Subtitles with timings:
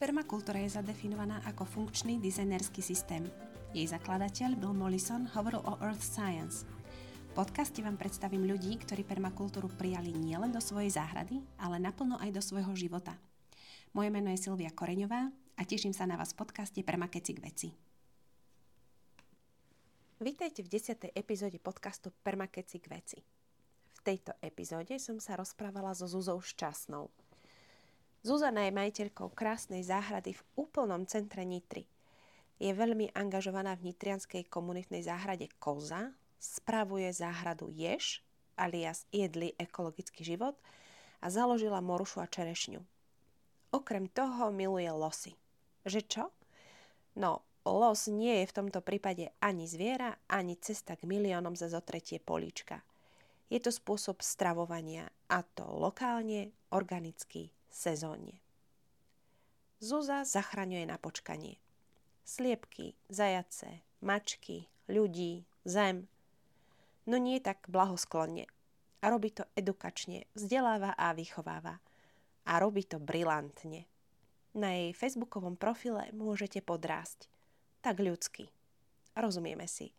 [0.00, 3.20] Permakultúra je zadefinovaná ako funkčný dizajnerský systém.
[3.76, 6.64] Jej zakladateľ Bill Mollison hovoril o Earth Science.
[7.28, 12.32] V podcaste vám predstavím ľudí, ktorí permakultúru prijali nielen do svojej záhrady, ale naplno aj
[12.32, 13.12] do svojho života.
[13.92, 17.68] Moje meno je Silvia Koreňová a teším sa na vás v podcaste Permakeci k veci.
[20.16, 21.12] Vítajte v 10.
[21.12, 23.20] epizóde podcastu Permakeci k veci.
[23.92, 27.12] V tejto epizóde som sa rozprávala so Zuzou Šťastnou–
[28.20, 31.88] Zuzana je majiteľkou krásnej záhrady v úplnom centre Nitry.
[32.60, 38.20] Je veľmi angažovaná v nitrianskej komunitnej záhrade Koza, spravuje záhradu Ješ,
[38.60, 40.52] alias Jedli ekologický život
[41.24, 42.84] a založila Morušu a Čerešňu.
[43.72, 45.32] Okrem toho miluje losy.
[45.88, 46.24] Že čo?
[47.16, 52.20] No, los nie je v tomto prípade ani zviera, ani cesta k miliónom za zotretie
[52.20, 52.84] políčka.
[53.48, 58.42] Je to spôsob stravovania a to lokálne, organicky, sezónne.
[59.80, 61.56] Zuza zachraňuje na počkanie.
[62.28, 66.04] Sliepky, zajace, mačky, ľudí, zem.
[67.08, 68.44] No nie tak blahosklonne.
[69.00, 71.80] A robí to edukačne, vzdeláva a vychováva.
[72.44, 73.88] A robí to brilantne.
[74.52, 77.32] Na jej facebookovom profile môžete podrásť.
[77.80, 78.52] Tak ľudsky.
[79.16, 79.96] Rozumieme si.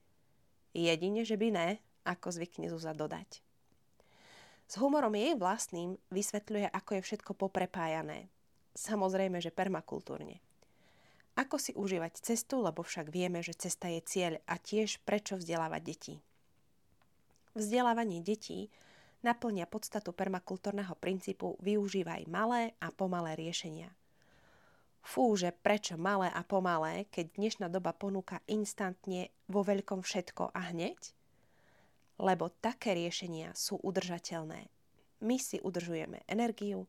[0.78, 1.68] Jedine, že by ne,
[2.06, 3.42] ako zvykne Zuza dodať.
[4.72, 8.32] S humorom jej vlastným vysvetľuje, ako je všetko poprepájané.
[8.72, 10.40] Samozrejme, že permakultúrne.
[11.36, 15.82] Ako si užívať cestu, lebo však vieme, že cesta je cieľ a tiež prečo vzdelávať
[15.84, 16.16] deti.
[17.52, 18.72] Vzdelávanie detí
[19.28, 23.92] naplňa podstatu permakultúrneho princípu využívaj malé a pomalé riešenia.
[25.04, 30.72] Fú, že prečo malé a pomalé, keď dnešná doba ponúka instantne vo veľkom všetko a
[30.72, 31.12] hneď?
[32.22, 34.70] Lebo také riešenia sú udržateľné.
[35.26, 36.86] My si udržujeme energiu,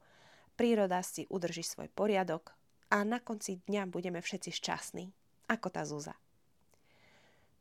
[0.60, 2.52] príroda si udrží svoj poriadok
[2.92, 5.04] a na konci dňa budeme všetci šťastní,
[5.48, 6.12] ako tá Zúza.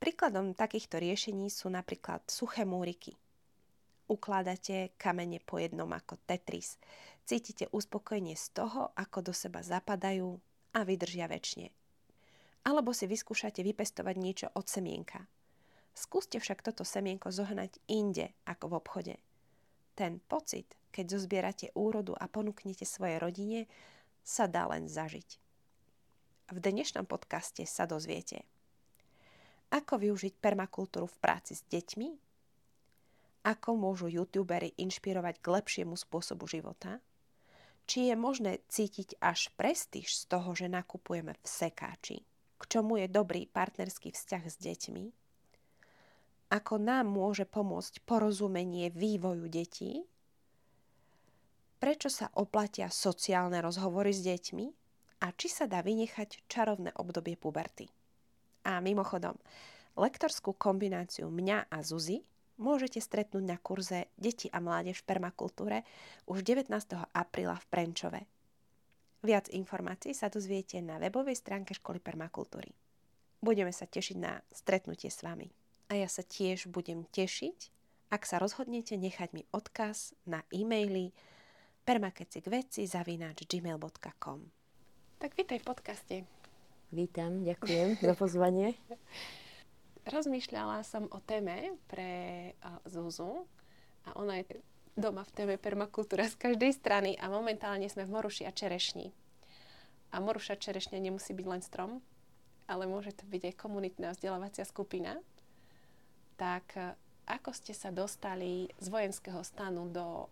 [0.03, 3.15] Príkladom takýchto riešení sú napríklad suché múriky.
[4.11, 6.75] Ukladate kamene po jednom ako Tetris.
[7.23, 10.35] Cítite uspokojenie z toho, ako do seba zapadajú
[10.75, 11.71] a vydržia väčšine.
[12.67, 15.23] Alebo si vyskúšate vypestovať niečo od semienka–
[15.91, 19.15] Skúste však toto semienko zohnať inde ako v obchode.
[19.95, 23.67] Ten pocit, keď zozbierate úrodu a ponúknete svojej rodine,
[24.23, 25.29] sa dá len zažiť.
[26.51, 28.43] V dnešnom podcaste sa dozviete,
[29.71, 32.09] ako využiť permakultúru v práci s deťmi,
[33.47, 36.99] ako môžu youtubery inšpirovať k lepšiemu spôsobu života,
[37.87, 42.21] či je možné cítiť až prestíž z toho, že nakupujeme v sekáči,
[42.59, 45.20] k čomu je dobrý partnerský vzťah s deťmi,
[46.51, 50.03] ako nám môže pomôcť porozumenie vývoju detí,
[51.79, 54.65] prečo sa oplatia sociálne rozhovory s deťmi
[55.23, 57.87] a či sa dá vynechať čarovné obdobie puberty.
[58.67, 59.39] A mimochodom,
[59.95, 62.21] lektorskú kombináciu mňa a Zuzy
[62.59, 65.87] môžete stretnúť na kurze Deti a mládež v permakultúre
[66.27, 66.67] už 19.
[67.15, 68.21] apríla v Prenčove.
[69.23, 72.75] Viac informácií sa dozviete na webovej stránke školy permakultúry.
[73.41, 75.60] Budeme sa tešiť na stretnutie s vami
[75.91, 77.67] a ja sa tiež budem tešiť,
[78.15, 81.11] ak sa rozhodnete nechať mi odkaz na e-maily
[81.83, 84.39] permakecikveci.gmail.com
[85.19, 86.23] Tak vítaj v podcaste.
[86.95, 88.79] Vítam, ďakujem za pozvanie.
[90.15, 92.55] Rozmýšľala som o téme pre
[92.87, 93.43] Zuzu
[94.07, 94.63] a ona je
[94.95, 99.11] doma v téme permakultúra z každej strany a momentálne sme v Moruši a Čerešni.
[100.15, 101.99] A Moruša Čerešňa nemusí byť len strom,
[102.63, 105.19] ale môže to byť aj komunitná vzdelávacia skupina,
[106.41, 106.97] tak e,
[107.29, 110.25] ako ste sa dostali z vojenského stanu do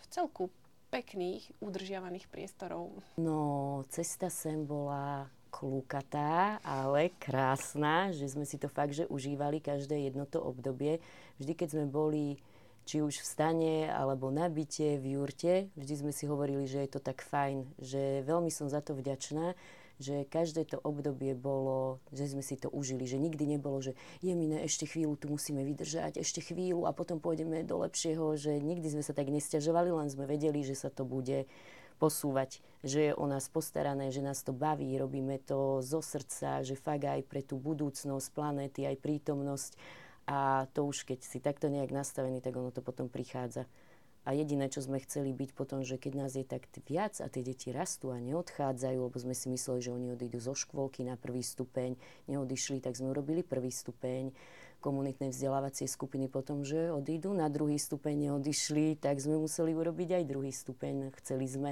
[0.00, 0.48] v celku
[0.88, 2.96] pekných, udržiavaných priestorov?
[3.20, 10.08] No, cesta sem bola klúkatá, ale krásna, že sme si to fakt, že užívali každé
[10.08, 11.04] jedno to obdobie.
[11.36, 12.40] Vždy, keď sme boli
[12.88, 16.90] či už v stane, alebo na byte, v jurte, vždy sme si hovorili, že je
[16.96, 19.52] to tak fajn, že veľmi som za to vďačná,
[19.98, 24.32] že každé to obdobie bolo, že sme si to užili, že nikdy nebolo, že je
[24.34, 28.86] mine, ešte chvíľu tu musíme vydržať, ešte chvíľu a potom pôjdeme do lepšieho, že nikdy
[28.94, 31.50] sme sa tak nestiažovali, len sme vedeli, že sa to bude
[31.98, 36.78] posúvať, že je o nás postarané, že nás to baví, robíme to zo srdca, že
[36.78, 39.74] fakt aj pre tú budúcnosť planéty, aj prítomnosť
[40.30, 43.66] a to už keď si takto nejak nastavený, tak ono to potom prichádza.
[44.28, 47.40] A jediné, čo sme chceli byť potom, že keď nás je tak viac a tie
[47.40, 51.40] deti rastú a neodchádzajú, lebo sme si mysleli, že oni odídu zo škôlky na prvý
[51.40, 51.96] stupeň,
[52.28, 54.36] neodišli, tak sme urobili prvý stupeň
[54.84, 60.24] komunitnej vzdelávacie skupiny potom, že odídu na druhý stupeň, neodišli, tak sme museli urobiť aj
[60.28, 61.08] druhý stupeň.
[61.24, 61.70] Chceli sme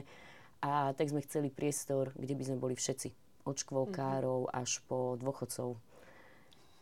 [0.64, 3.12] A tak sme chceli priestor, kde by sme boli všetci.
[3.44, 4.58] Od škôlkárov mm-hmm.
[4.58, 5.76] až po dôchodcov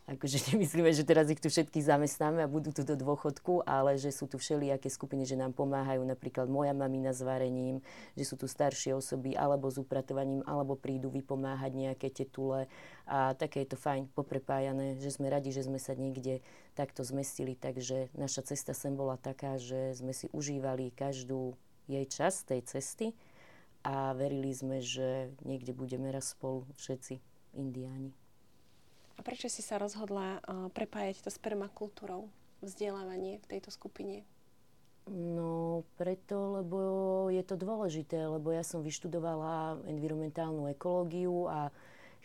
[0.05, 4.13] akože nemyslíme, že teraz ich tu všetkých zamestnáme a budú tu do dôchodku, ale že
[4.13, 7.81] sú tu všelijaké skupiny, že nám pomáhajú, napríklad moja mamina s varením,
[8.13, 12.69] že sú tu staršie osoby, alebo s upratovaním, alebo prídu vypomáhať nejaké tetule
[13.09, 16.41] a také je to fajn, poprepájané, že sme radi, že sme sa niekde
[16.77, 22.41] takto zmestili, takže naša cesta sem bola taká, že sme si užívali každú jej čas
[22.45, 23.13] tej cesty
[23.85, 27.21] a verili sme, že niekde budeme raz spolu všetci
[27.53, 28.24] indiáni.
[29.15, 32.27] A prečo si sa rozhodla uh, prepájať to s permakultúrou,
[32.59, 34.27] vzdelávanie v tejto skupine?
[35.05, 36.79] No, preto, lebo
[37.29, 41.69] je to dôležité, lebo ja som vyštudovala environmentálnu ekológiu a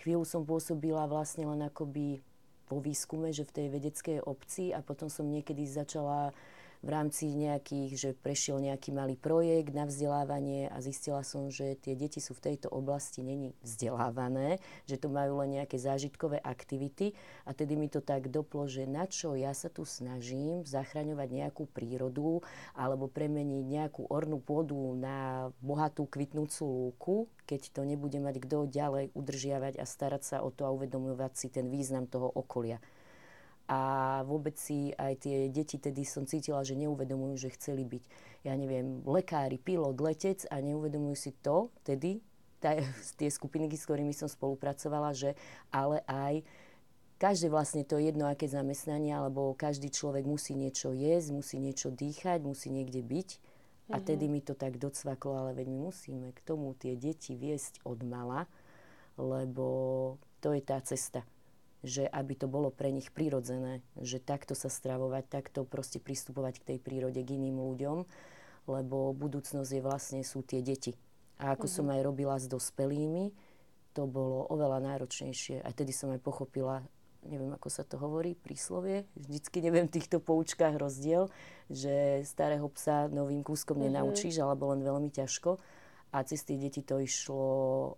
[0.01, 2.25] chvíľu som pôsobila vlastne len akoby
[2.65, 6.33] po výskume, že v tej vedeckej obci a potom som niekedy začala
[6.81, 11.93] v rámci nejakých, že prešiel nejaký malý projekt na vzdelávanie a zistila som, že tie
[11.93, 17.13] deti sú v tejto oblasti není vzdelávané, že to majú len nejaké zážitkové aktivity.
[17.45, 21.69] A tedy mi to tak doplo, že na čo ja sa tu snažím zachraňovať nejakú
[21.69, 22.41] prírodu
[22.73, 29.13] alebo premeniť nejakú ornú pôdu na bohatú kvitnúcu lúku, keď to nebude mať kto ďalej
[29.13, 32.81] udržiavať a starať sa o to a uvedomovať si ten význam toho okolia
[33.71, 33.81] a
[34.27, 38.03] vôbec si aj tie deti tedy som cítila, že neuvedomujú, že chceli byť,
[38.43, 42.19] ja neviem, lekári, pilot, letec a neuvedomujú si to tedy,
[42.59, 42.75] tá,
[43.21, 45.39] tie skupiny, s ktorými som spolupracovala, že
[45.71, 46.43] ale aj
[47.23, 52.43] každé vlastne to jedno, aké zamestnanie, alebo každý človek musí niečo jesť, musí niečo dýchať,
[52.43, 53.29] musí niekde byť.
[53.91, 54.07] A mm-hmm.
[54.07, 58.03] tedy mi to tak docvaklo, ale veď my musíme k tomu tie deti viesť od
[58.03, 58.51] mala,
[59.15, 61.23] lebo to je tá cesta
[61.81, 66.67] že aby to bolo pre nich prirodzené, že takto sa stravovať, takto proste pristupovať k
[66.75, 67.99] tej prírode, k iným ľuďom,
[68.69, 70.93] lebo budúcnosť je vlastne sú tie deti.
[71.41, 71.77] A ako uh-huh.
[71.81, 71.93] som mhm.
[71.97, 73.33] aj robila s dospelými,
[73.97, 75.65] to bolo oveľa náročnejšie.
[75.65, 76.85] A tedy som aj pochopila,
[77.27, 81.33] neviem ako sa to hovorí, príslovie, vždycky neviem v týchto poučkách rozdiel,
[81.67, 83.89] že starého psa novým kúskom uh-huh.
[83.89, 85.80] nenaučíš, alebo len veľmi ťažko
[86.11, 87.47] a cez tie deti to išlo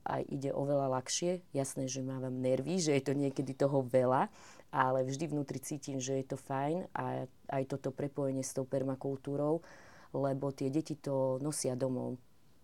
[0.04, 1.40] aj ide oveľa ľahšie.
[1.56, 4.28] Jasné, že mávam nervy, že je to niekedy toho veľa,
[4.72, 9.64] ale vždy vnútri cítim, že je to fajn a aj toto prepojenie s tou permakultúrou,
[10.12, 12.20] lebo tie deti to nosia domov.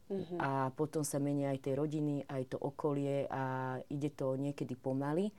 [0.08, 0.40] Mm-hmm.
[0.40, 5.32] A potom sa menia aj tie rodiny, aj to okolie a ide to niekedy pomaly,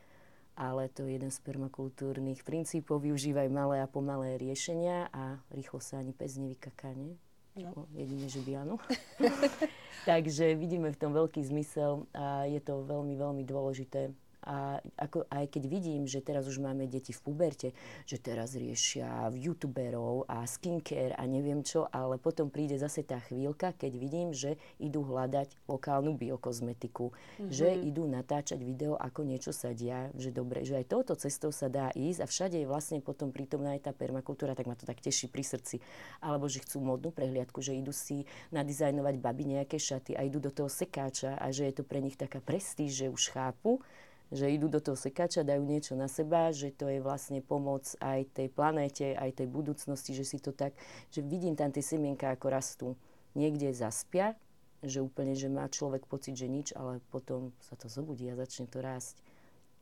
[0.58, 3.02] ale to je jeden z permakultúrnych princípov.
[3.02, 7.18] Využívaj malé a pomalé riešenia a rýchlo sa ani pes nevykaká, nie?
[7.64, 7.88] No.
[7.92, 8.80] Jedine, že by áno.
[10.10, 15.52] Takže vidíme v tom veľký zmysel a je to veľmi, veľmi dôležité a ako, aj
[15.52, 17.70] keď vidím, že teraz už máme deti v puberte,
[18.08, 23.76] že teraz riešia youtuberov a skincare a neviem čo, ale potom príde zase tá chvíľka,
[23.76, 27.52] keď vidím, že idú hľadať lokálnu biokozmetiku, mm-hmm.
[27.52, 31.68] že idú natáčať video, ako niečo sa dia, že dobre, že aj touto cestou sa
[31.68, 35.04] dá ísť a všade je vlastne potom prítomná aj tá permakultúra, tak ma to tak
[35.04, 35.84] teší pri srdci.
[36.24, 38.24] Alebo že chcú modnú prehliadku, že idú si
[38.56, 42.16] nadizajnovať baby nejaké šaty a idú do toho sekáča a že je to pre nich
[42.16, 43.84] taká prestíž, že už chápu,
[44.30, 48.30] že idú do toho sekača, dajú niečo na seba, že to je vlastne pomoc aj
[48.30, 50.78] tej planéte, aj tej budúcnosti, že si to tak,
[51.10, 52.88] že vidím tam tie semienka, ako rastú.
[53.34, 54.38] Niekde zaspia,
[54.86, 58.70] že úplne, že má človek pocit, že nič, ale potom sa to zobudí a začne
[58.70, 59.18] to rásť.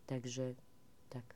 [0.08, 0.56] Takže
[1.12, 1.27] tak.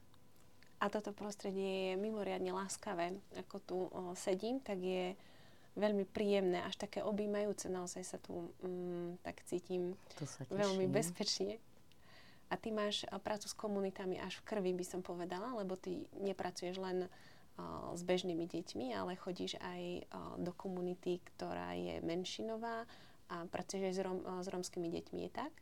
[0.79, 3.19] A toto prostredie je mimoriadne láskavé.
[3.37, 5.13] Ako tu o, sedím, tak je
[5.75, 7.67] veľmi príjemné, až také objímajúce.
[7.67, 11.59] Naozaj sa tu mm, tak cítim to sa veľmi bezpečne.
[12.51, 16.03] A ty máš eh, prácu s komunitami až v krvi, by som povedala, lebo ty
[16.19, 19.81] nepracuješ len uh, s bežnými deťmi, ale chodíš aj
[20.11, 22.83] uh, do komunity, ktorá je menšinová
[23.31, 25.53] a pracuješ aj s, rom, uh, s romskými deťmi, je tak?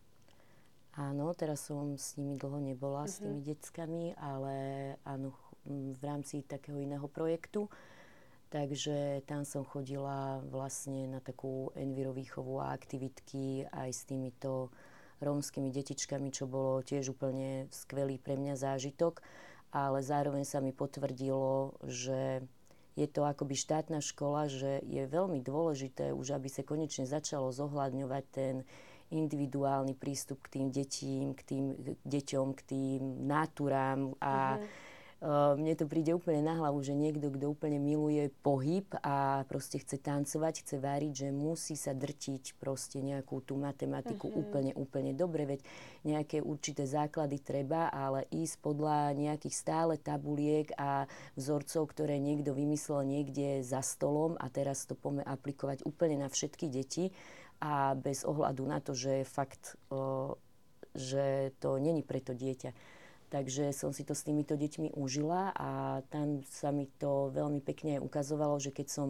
[0.97, 3.13] Áno, teraz som s nimi dlho nebola, uh-huh.
[3.13, 3.47] s tými mhm.
[3.47, 4.55] deckami, ale
[5.05, 5.37] áno,
[5.69, 7.69] v rámci takého iného projektu.
[8.49, 14.73] Takže tam som chodila vlastne na takú envirovýchovu a aktivitky aj s týmito
[15.19, 19.21] rómskymi detičkami, čo bolo tiež úplne skvelý pre mňa zážitok,
[19.69, 22.43] ale zároveň sa mi potvrdilo, že
[22.97, 28.23] je to akoby štátna škola, že je veľmi dôležité už, aby sa konečne začalo zohľadňovať
[28.33, 28.55] ten
[29.09, 31.65] individuálny prístup k tým detím, k tým
[32.05, 34.88] deťom, k tým náturám a mm-hmm
[35.19, 39.99] mne to príde úplne na hlavu, že niekto, kto úplne miluje pohyb a proste chce
[39.99, 44.39] tancovať, chce váriť, že musí sa drtiť proste nejakú tú matematiku uh-huh.
[44.39, 45.59] úplne, úplne dobre, veď
[46.07, 51.03] nejaké určité základy treba, ale ísť podľa nejakých stále tabuliek a
[51.35, 56.71] vzorcov, ktoré niekto vymyslel niekde za stolom a teraz to poďme aplikovať úplne na všetky
[56.71, 57.11] deti
[57.59, 60.39] a bez ohľadu na to, že fakt, o,
[60.95, 62.71] že to není pre to dieťa.
[63.29, 68.01] Takže som si to s týmito deťmi užila a tam sa mi to veľmi pekne
[68.01, 69.07] ukazovalo, že keď som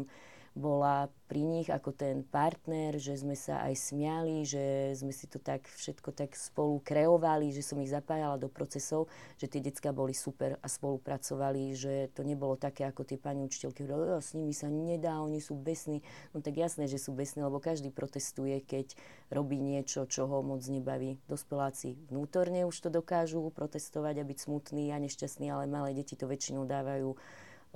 [0.60, 5.40] bola pri nich ako ten partner, že sme sa aj smiali, že sme si to
[5.40, 9.08] tak všetko tak spolu kreovali, že som ich zapájala do procesov,
[9.40, 13.88] že tie decka boli super a spolupracovali, že to nebolo také ako tie pani učiteľky,
[13.88, 16.04] ktoré s nimi sa nedá, oni sú besní.
[16.36, 19.00] No tak jasné, že sú besní, lebo každý protestuje, keď
[19.32, 21.22] robí niečo, čo ho moc nebaví.
[21.32, 26.28] Dospeláci vnútorne už to dokážu protestovať a byť smutní a nešťastní, ale malé deti to
[26.28, 27.16] väčšinou dávajú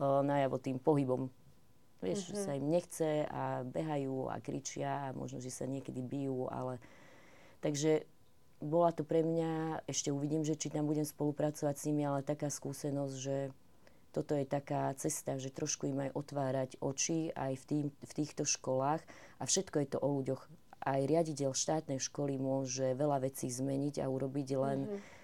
[0.02, 1.30] najavo tým pohybom
[2.04, 2.44] Vieš, mm-hmm.
[2.44, 6.84] sa im nechce a behajú a kričia a možno, že sa niekedy bijú, ale...
[7.64, 8.04] Takže
[8.60, 12.52] bola to pre mňa, ešte uvidím, že či tam budem spolupracovať s nimi, ale taká
[12.52, 13.56] skúsenosť, že
[14.12, 18.44] toto je taká cesta, že trošku im aj otvárať oči aj v, tým, v týchto
[18.44, 19.02] školách
[19.40, 20.44] a všetko je to o ľuďoch.
[20.84, 24.80] Aj riaditeľ štátnej školy môže veľa vecí zmeniť a urobiť len...
[24.86, 25.22] Mm-hmm.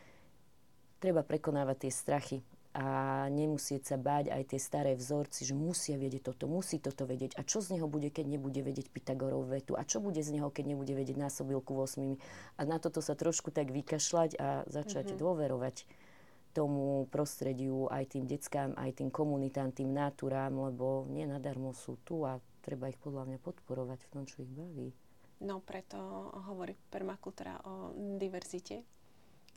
[1.00, 2.40] Treba prekonávať tie strachy
[2.70, 7.34] a nemusieť sa báť aj tie staré vzorci, že musia vedieť toto, musí toto vedieť.
[7.36, 9.74] A čo z neho bude, keď nebude vedieť Pythagorov vetu?
[9.74, 11.98] A čo bude z neho, keď nebude vedieť násobilku 8?
[12.58, 15.22] A na toto sa trošku tak vykašľať a začať mm-hmm.
[15.22, 15.76] dôverovať
[16.54, 22.26] tomu prostrediu, aj tým deckám, aj tým komunitám, tým náturám, lebo nie nadarmo sú tu
[22.26, 24.94] a treba ich podľa mňa podporovať v tom, čo ich baví.
[25.40, 25.98] No preto
[26.52, 28.84] hovorí permakultúra o diverzite,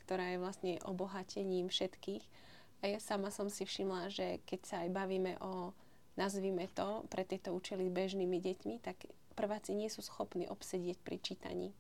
[0.07, 2.52] ktorá je vlastne obohatením všetkých
[2.83, 5.71] a ja sama som si všimla, že keď sa aj bavíme o,
[6.19, 9.07] nazvime to, pre tieto účely bežnými deťmi, tak
[9.39, 11.71] prváci nie sú schopní obsedieť pri čítaní.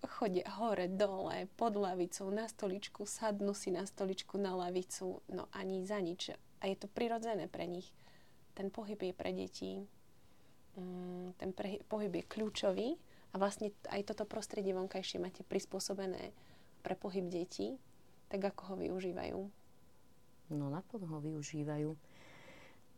[0.00, 5.84] Chodia hore, dole, pod lavicou, na stoličku, sadnú si na stoličku, na lavicu, no ani
[5.84, 6.32] za nič.
[6.62, 7.90] A je to prirodzené pre nich.
[8.54, 9.82] Ten pohyb je pre deti,
[10.78, 11.50] mm, ten
[11.90, 12.88] pohyb je kľúčový
[13.30, 16.32] a vlastne aj toto prostredie vonkajšie máte prispôsobené
[16.80, 17.76] pre pohyb detí
[18.30, 19.38] tak ako ho využívajú?
[20.54, 21.90] No naplno ho využívajú.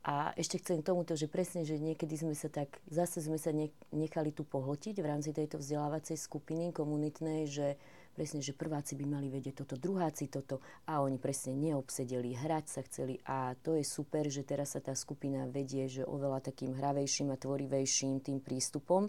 [0.03, 3.55] A ešte chcem k tomuto, že presne, že niekedy sme sa tak, zase sme sa
[3.95, 7.79] nechali tu pohltiť v rámci tejto vzdelávacej skupiny komunitnej, že
[8.19, 10.59] presne, že prváci by mali vedieť toto, druháci toto
[10.91, 14.93] a oni presne neobsedeli, hrať sa chceli a to je super, že teraz sa tá
[14.99, 19.07] skupina vedie, že oveľa takým hravejším a tvorivejším tým prístupom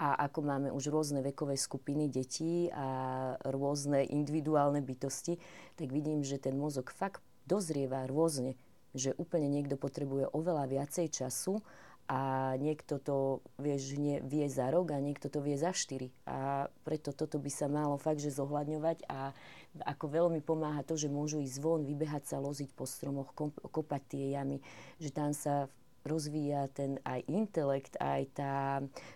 [0.00, 5.36] a ako máme už rôzne vekové skupiny detí a rôzne individuálne bytosti,
[5.76, 8.56] tak vidím, že ten mozog fakt dozrieva rôzne,
[8.96, 11.60] že úplne niekto potrebuje oveľa viacej času
[12.08, 16.10] a niekto to vieš, nie, vie za rok a niekto to vie za štyri.
[16.26, 19.36] A preto toto by sa malo fakt, že zohľadňovať a
[19.84, 23.30] ako veľmi pomáha to, že môžu ísť von, vybehať sa, loziť po stromoch,
[23.70, 24.58] kopať tie jamy,
[24.98, 25.70] že tam sa
[26.04, 28.54] rozvíja ten aj intelekt, aj tá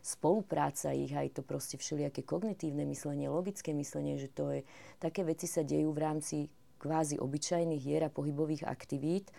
[0.05, 4.61] spolupráca ich, aj to proste všelijaké kognitívne myslenie, logické myslenie, že to je,
[5.00, 6.37] také veci sa dejú v rámci
[6.76, 9.33] kvázi obyčajných hier a pohybových aktivít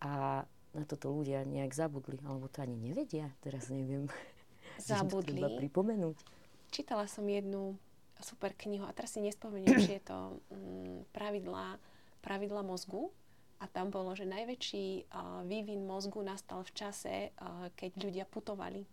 [0.00, 4.08] a na toto ľudia nejak zabudli, alebo to ani nevedia, teraz neviem.
[4.78, 5.42] Zabudli.
[5.42, 6.16] treba pripomenúť.
[6.70, 7.74] Čítala som jednu
[8.22, 11.82] super knihu a teraz si nespomeniem, či je to mm, pravidla,
[12.22, 13.10] pravidla mozgu
[13.58, 18.86] a tam bolo, že najväčší uh, vývin mozgu nastal v čase, uh, keď ľudia putovali,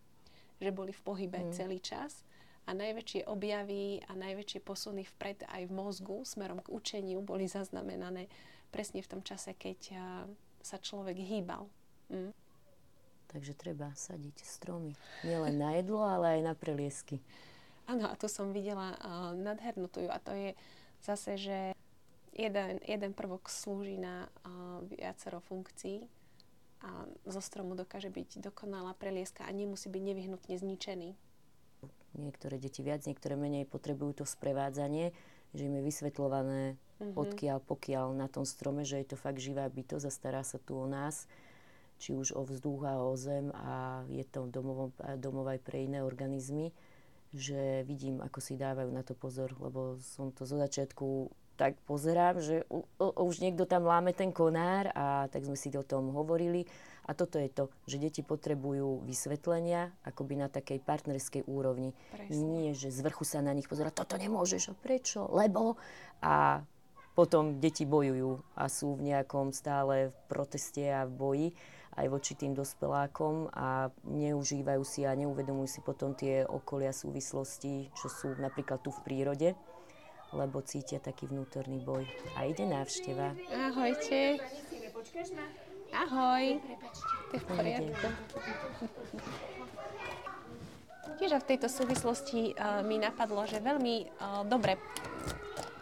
[0.58, 1.52] že boli v pohybe mm.
[1.54, 2.26] celý čas
[2.66, 8.26] a najväčšie objavy a najväčšie posuny vpred aj v mozgu smerom k učeniu boli zaznamenané
[8.74, 9.98] presne v tom čase, keď uh,
[10.66, 11.70] sa človek hýbal.
[12.10, 12.34] Mm.
[13.30, 14.98] Takže treba sadiť stromy.
[15.22, 17.22] Nielen na jedlo, ale aj na preliesky.
[17.86, 20.58] Áno, a tu som videla uh, nadhernú a to je
[21.06, 21.58] zase, že
[22.36, 26.04] jeden, jeden prvok slúži na uh, viacero funkcií
[26.84, 31.16] a zo stromu dokáže byť dokonalá prelieska a nemusí byť nevyhnutne zničený.
[32.16, 35.12] Niektoré deti viac, niektoré menej potrebujú to sprevádzanie,
[35.52, 37.16] že im je vysvetľované mm-hmm.
[37.16, 40.76] odkiaľ, pokiaľ na tom strome, že je to fakt živá bytosť a stará sa tu
[40.76, 41.28] o nás,
[41.96, 46.04] či už o vzduch a o zem a je to domov, domov aj pre iné
[46.04, 46.76] organizmy,
[47.32, 52.38] že vidím, ako si dávajú na to pozor, lebo som to zo začiatku tak pozerám,
[52.38, 56.12] že u, u, už niekto tam láme ten konár a tak sme si o tom
[56.12, 56.68] hovorili.
[57.06, 61.94] A toto je to, že deti potrebujú vysvetlenia akoby na takej partnerskej úrovni.
[62.10, 62.34] Presne.
[62.34, 65.78] Nie, že z vrchu sa na nich pozera, toto nemôžeš, a prečo, lebo.
[66.18, 66.66] A
[67.16, 71.48] potom deti bojujú a sú v nejakom stále v proteste a v boji
[71.96, 78.12] aj voči tým dospelákom a neužívajú si a neuvedomujú si potom tie okolia súvislosti, čo
[78.12, 79.56] sú napríklad tu v prírode
[80.34, 82.06] lebo cítia taký vnútorný boj.
[82.34, 83.36] A ide návšteva.
[83.52, 84.42] Ahojte.
[85.94, 86.44] Ahoj.
[87.30, 88.06] To je v poriadku.
[91.16, 94.76] Tiež v tejto súvislosti uh, mi napadlo, že veľmi uh, dobre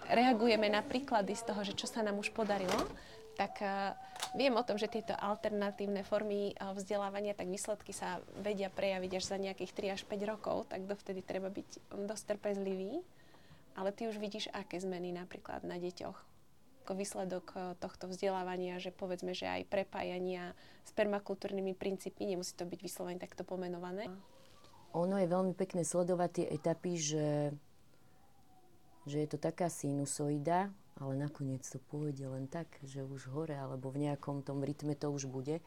[0.06, 2.76] reagujeme na príklady z toho, že čo sa nám už podarilo,
[3.34, 3.98] tak uh,
[4.38, 9.24] viem o tom, že tieto alternatívne formy uh, vzdelávania, tak výsledky sa vedia prejaviť až
[9.34, 13.02] za nejakých 3 až 5 rokov, tak dovtedy treba byť dosť trpezlivý.
[13.74, 16.34] Ale ty už vidíš, aké zmeny napríklad na deťoch
[16.84, 20.52] ako výsledok uh, tohto vzdelávania, že povedzme, že aj prepájania
[20.84, 24.12] s permakultúrnymi princípmi, nemusí to byť vyslovene takto pomenované.
[24.92, 27.56] Ono je veľmi pekné sledovať tie etapy, že,
[29.08, 30.68] že je to taká sinusoida,
[31.00, 35.08] ale nakoniec to pôjde len tak, že už hore, alebo v nejakom tom rytme to
[35.08, 35.64] už bude.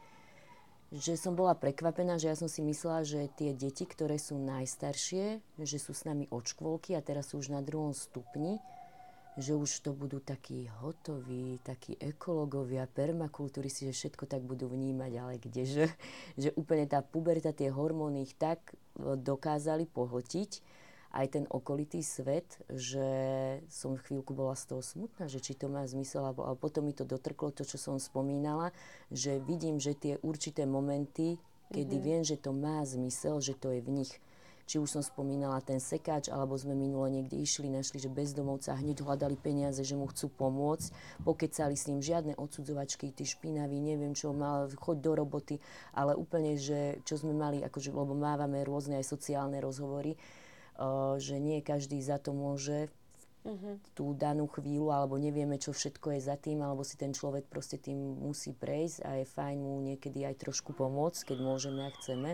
[0.88, 5.44] Že som bola prekvapená, že ja som si myslela, že tie deti, ktoré sú najstaršie,
[5.60, 8.56] že sú s nami od škôlky a teraz sú už na druhom stupni,
[9.38, 15.38] že už to budú takí hotoví, takí ekológovia, permakultúristi, že všetko tak budú vnímať, ale
[15.38, 15.86] kdeže,
[16.42, 20.50] že úplne tá puberta, tie hormóny ich tak e, dokázali pohltiť,
[21.12, 23.08] aj ten okolitý svet, že
[23.72, 26.92] som chvíľku bola z toho smutná, že či to má zmysel, alebo, ale potom mi
[26.92, 28.76] to dotrklo to, čo som spomínala,
[29.08, 31.40] že vidím, že tie určité momenty,
[31.72, 32.06] kedy mm-hmm.
[32.06, 34.12] viem, že to má zmysel, že to je v nich
[34.68, 39.00] či už som spomínala ten sekáč, alebo sme minulo niekde išli, našli, že bezdomovca hneď
[39.00, 40.92] hľadali peniaze, že mu chcú pomôcť,
[41.24, 45.56] pokecali s ním žiadne odsudzovačky, ty špinavý, neviem čo, mal, choď do roboty,
[45.96, 50.20] ale úplne, že čo sme mali, akože, lebo mávame rôzne aj sociálne rozhovory,
[51.18, 52.86] že nie každý za to môže
[53.42, 53.74] uh-huh.
[53.96, 57.80] tú danú chvíľu, alebo nevieme, čo všetko je za tým, alebo si ten človek proste
[57.80, 62.30] tým musí prejsť a je fajn mu niekedy aj trošku pomôcť, keď môžeme a chceme.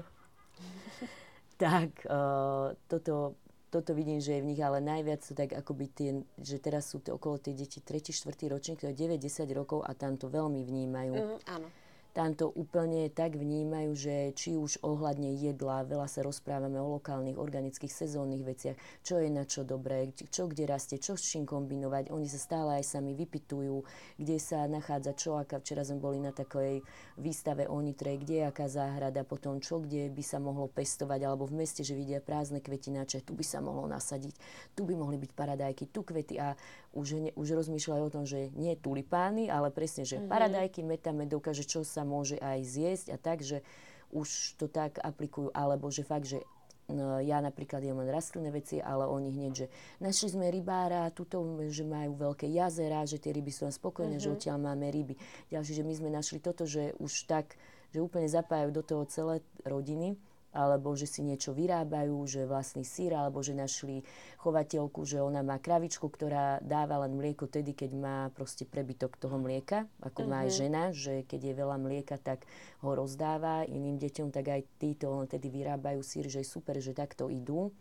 [1.65, 3.39] tak uh, toto,
[3.73, 7.01] toto vidím, že je v nich, ale najviac to tak akoby tie, že teraz sú
[7.01, 8.13] to okolo tie deti 3.
[8.13, 8.53] 4.
[8.53, 11.15] ročník, to je 9-10 rokov a tam to veľmi vnímajú.
[11.17, 11.69] Mm, áno
[12.15, 17.35] tam to úplne tak vnímajú, že či už ohľadne jedla, veľa sa rozprávame o lokálnych,
[17.35, 22.15] organických, sezónnych veciach, čo je na čo dobré, čo kde rastie, čo s čím kombinovať.
[22.15, 23.83] Oni sa stále aj sami vypitujú,
[24.15, 26.87] kde sa nachádza čo, aká včera sme boli na takej
[27.19, 31.51] výstave o Nitre, kde je aká záhrada, potom čo, kde by sa mohlo pestovať, alebo
[31.51, 34.39] v meste, že vidia prázdne kvetináče, tu by sa mohlo nasadiť,
[34.79, 36.55] tu by mohli byť paradajky, tu kvety a
[36.95, 40.31] už, už rozmýšľajú o tom, že nie tulipány, ale presne, že mm-hmm.
[40.31, 43.67] paradajky, meta, medovka, že čo sa môže aj zjesť a tak, že
[44.15, 46.39] už to tak aplikujú, alebo že fakt, že
[46.87, 49.67] no, ja napríklad jem len rastlinné veci, ale oni hneď, že
[49.99, 54.23] našli sme rybára, tuto, že majú veľké jazera, že tie ryby sú spokojné, mm-hmm.
[54.23, 54.35] že mhm.
[54.39, 55.15] odtiaľ máme ryby.
[55.51, 57.59] Ďalší, že my sme našli toto, že už tak,
[57.91, 60.15] že úplne zapájajú do toho celé rodiny
[60.55, 64.07] alebo že si niečo vyrábajú, že vlastný sír, alebo že našli
[64.39, 69.35] chovateľku, že ona má kravičku, ktorá dáva len mlieko tedy, keď má proste prebytok toho
[69.37, 70.31] mlieka, ako uh-huh.
[70.31, 70.57] má aj mhm.
[70.57, 72.47] žena, že keď je veľa mlieka, tak
[72.87, 76.95] ho rozdáva iným deťom, tak aj títo len tedy vyrábajú sír, že je super, že
[76.95, 77.75] takto idú.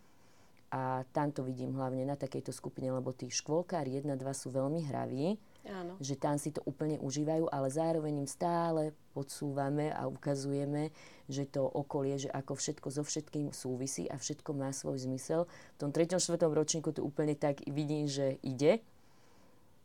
[0.73, 5.38] A tam to vidím hlavne na takejto skupine, lebo tí škôlkári 1-2 sú veľmi hraví
[5.63, 5.95] Áno.
[6.04, 10.91] Že tam si to úplne užívajú, ale zároveň im stále podsúvame a ukazujeme,
[11.32, 15.47] že to okolie, že ako všetko so všetkým súvisí a všetko má svoj zmysel.
[15.47, 16.19] V tom 3.
[16.19, 16.36] 4.
[16.36, 18.84] ročníku to úplne tak vidím, že ide,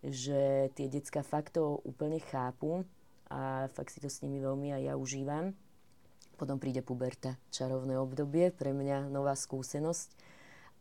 [0.03, 2.83] že tie decka fakt to úplne chápu
[3.31, 5.55] a fakt si to s nimi veľmi aj ja užívam.
[6.39, 10.15] Potom príde puberta, čarovné obdobie, pre mňa nová skúsenosť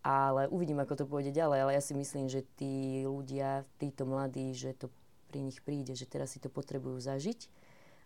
[0.08, 1.60] ale uvidím, ako to pôjde ďalej.
[1.67, 4.88] Ale ja si myslím, že tí ľudia, títo mladí, že to
[5.28, 7.52] pri nich príde, že teraz si to potrebujú zažiť.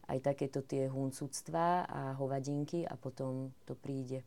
[0.09, 4.25] Aj takéto tie huncúctva a hovadinky a potom to príde.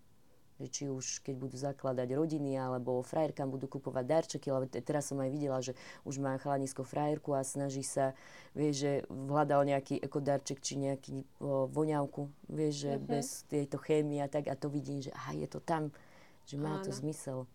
[0.62, 5.18] Že či už keď budú zakladať rodiny alebo frajerkám budú kupovať darčeky, ale teraz som
[5.18, 5.74] aj videla, že
[6.06, 8.14] už má chalanisko frajerku a snaží sa,
[8.54, 13.10] vie, že hľadal nejaký ekodarček či nejaký o, voňavku, vie, že mm-hmm.
[13.10, 15.90] bez tejto chémie a tak a to vidím, že aha, je to tam,
[16.46, 16.86] že má Áno.
[16.86, 17.50] to zmysel.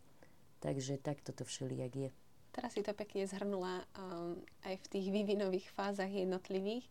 [0.59, 2.09] Takže takto to všelijak je.
[2.51, 6.83] Teraz si to pekne zhrnula um, aj v tých vývinových fázach jednotlivých,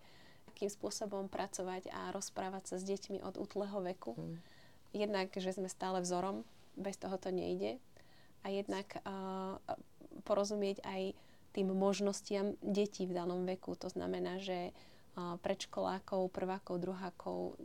[0.48, 4.16] akým spôsobom pracovať a rozprávať sa s deťmi od útleho veku.
[4.16, 4.36] Mm.
[4.96, 6.46] Jednak, že sme stále vzorom,
[6.78, 7.76] bez toho to nejde.
[8.46, 9.58] A jednak uh,
[10.24, 11.12] porozumieť aj
[11.52, 13.74] tým možnostiam detí v danom veku.
[13.82, 17.58] To znamená, že uh, predškolákov, prvákov, druhákov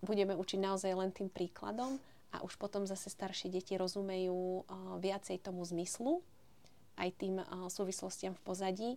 [0.00, 1.98] budeme učiť naozaj len tým príkladom
[2.34, 4.66] a už potom zase staršie deti rozumejú
[4.98, 6.18] viacej tomu zmyslu,
[6.98, 7.38] aj tým
[7.70, 8.90] súvislostiam v pozadí.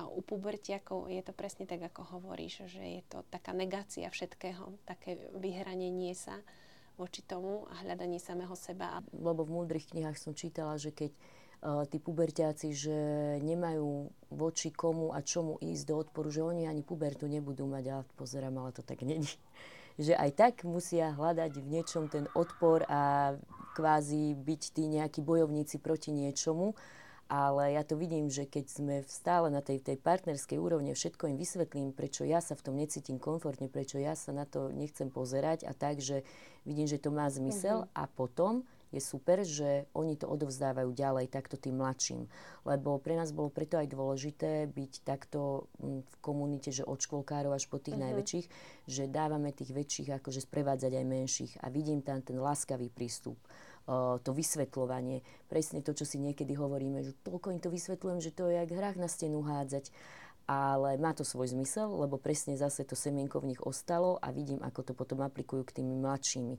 [0.00, 4.72] A u pubertiakov je to presne tak, ako hovoríš, že je to taká negácia všetkého,
[4.88, 6.40] také vyhranenie sa
[6.96, 9.04] voči tomu a hľadanie samého seba.
[9.12, 12.96] Lebo v múdrych knihách som čítala, že keď uh, tí pubertiaci, že
[13.44, 18.02] nemajú voči komu a čomu ísť do odporu, že oni ani pubertu nebudú mať, ale
[18.16, 19.28] pozerám, ale to tak není
[20.00, 23.36] že aj tak musia hľadať v niečom ten odpor a
[23.76, 26.72] kvázi byť tí nejakí bojovníci proti niečomu.
[27.30, 31.38] Ale ja to vidím, že keď sme stále na tej, tej partnerskej úrovne, všetko im
[31.38, 35.62] vysvetlím, prečo ja sa v tom necítim komfortne, prečo ja sa na to nechcem pozerať
[35.62, 36.26] a tak, že
[36.66, 37.94] vidím, že to má zmysel mm-hmm.
[37.94, 42.26] a potom je super, že oni to odovzdávajú ďalej takto tým mladším.
[42.66, 47.54] Lebo pre nás bolo preto aj dôležité byť takto mm, v komunite, že od škôlkárov
[47.54, 48.10] až po tých uh-huh.
[48.10, 48.46] najväčších,
[48.90, 53.38] že dávame tých väčších akože sprevádzať aj menších a vidím tam ten láskavý prístup
[54.22, 55.24] to vysvetľovanie.
[55.50, 58.70] Presne to, čo si niekedy hovoríme, že toľko im to vysvetľujem, že to je jak
[58.70, 59.90] hrách na stenu hádzať.
[60.50, 64.58] Ale má to svoj zmysel, lebo presne zase to semienko v nich ostalo a vidím,
[64.62, 66.54] ako to potom aplikujú k tými mladšími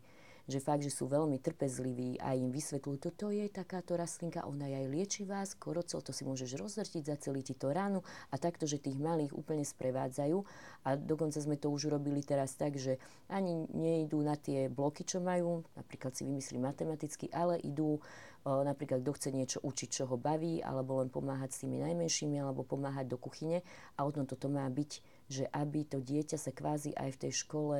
[0.47, 4.75] že fakt, že sú veľmi trpezliví a im vysvetľujú, toto je takáto rastlinka, ona je
[4.81, 8.01] aj liečivá, korocel, to si môžeš rozrtiť, zaceliť ti to ránu.
[8.33, 10.37] A takto, že tých malých úplne sprevádzajú.
[10.85, 12.97] A dokonca sme to už urobili teraz tak, že
[13.29, 18.01] ani nejdú na tie bloky, čo majú, napríklad si vymyslí matematicky, ale idú
[18.41, 22.65] napríklad kto chce niečo učiť, čo ho baví, alebo len pomáhať s tými najmenšími, alebo
[22.65, 23.61] pomáhať do kuchyne.
[24.01, 24.91] A o tom toto má byť,
[25.29, 27.77] že aby to dieťa sa kvázi aj v tej škole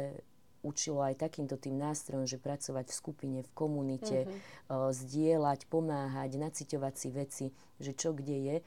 [0.62, 4.70] učilo aj takýmto tým nástrojom, že pracovať v skupine, v komunite, mm-hmm.
[4.70, 7.46] uh, zdieľať, pomáhať, naciťovať si veci,
[7.82, 8.58] že čo kde je.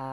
[0.00, 0.08] A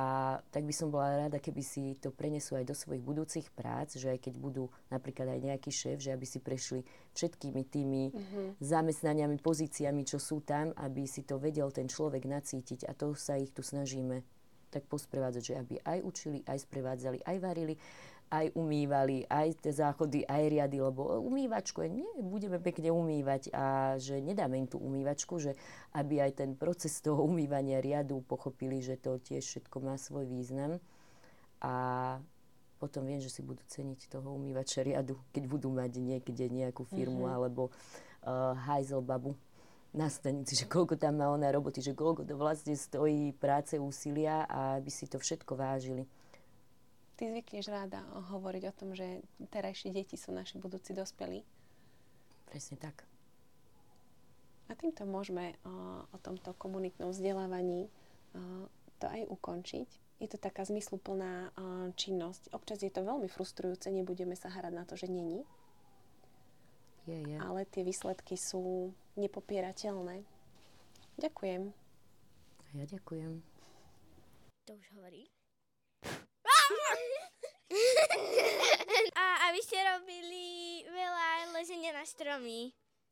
[0.52, 4.12] tak by som bola rada, keby si to prenesú aj do svojich budúcich prác, že
[4.12, 6.84] aj keď budú napríklad aj nejaký šéf, že aby si prešli
[7.16, 8.48] všetkými tými mm-hmm.
[8.60, 12.84] zamestnaniami, pozíciami, čo sú tam, aby si to vedel ten človek nacítiť.
[12.84, 14.28] A to sa ich tu snažíme
[14.68, 17.80] tak posprevádzať, že aby aj učili, aj sprevádzali, aj varili
[18.28, 24.20] aj umývali, aj tie záchody, aj riady, lebo umývačku nie, budeme pekne umývať a že
[24.20, 25.56] nedáme im tú umývačku, že
[25.96, 30.84] aby aj ten proces toho umývania riadu pochopili, že to tiež všetko má svoj význam.
[31.64, 31.74] A
[32.78, 37.26] potom viem, že si budú ceniť toho umývača riadu, keď budú mať niekde nejakú firmu
[37.26, 37.36] uh-huh.
[37.42, 37.74] alebo
[38.28, 39.34] uh, hajzel babu
[39.96, 44.46] na stanici, že koľko tam má ona roboty, že koľko to vlastne stojí práce, úsilia
[44.46, 46.06] a aby si to všetko vážili.
[47.18, 51.42] Ty zvykneš ráda hovoriť o tom, že terajšie deti sú naši budúci dospelí.
[52.46, 53.10] Presne tak.
[54.70, 58.70] A týmto môžeme o, o tomto komunitnom vzdelávaní o,
[59.02, 59.90] to aj ukončiť.
[60.22, 61.52] Je to taká zmysluplná o,
[61.98, 62.54] činnosť.
[62.54, 65.42] Občas je to veľmi frustrujúce, nebudeme sa harať na to, že není.
[67.10, 67.38] Je, je.
[67.42, 70.22] Ale tie výsledky sú nepopierateľné.
[71.18, 71.74] Ďakujem.
[72.78, 73.42] Ja ďakujem.
[74.68, 75.37] To už hovorí?
[79.22, 82.72] A aby ste robili veľa lezenia na stromy.